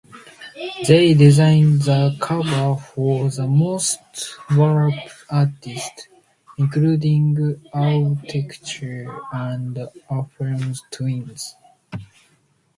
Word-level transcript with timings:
They 0.87 1.13
designed 1.13 1.83
the 1.83 2.17
covers 2.19 2.83
for 2.87 3.29
most 3.47 3.99
Warp 4.49 4.95
artists, 5.29 6.07
including 6.57 7.35
Autechre 7.71 9.15
and 9.31 9.75
Aphex 10.09 10.79
Twin. 10.89 11.35